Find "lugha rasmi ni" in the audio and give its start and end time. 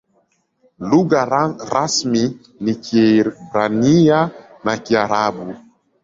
0.91-2.73